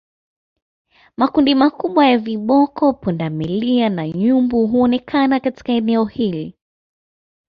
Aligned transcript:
Makundi 1.17 1.55
makubwa 1.55 2.05
ya 2.07 2.17
viboko 2.17 2.93
pundamilia 2.93 3.89
na 3.89 4.09
nyumbu 4.09 4.67
huonekana 4.67 5.39
katika 5.39 5.73
eneo 5.73 6.05
hili 6.05 6.55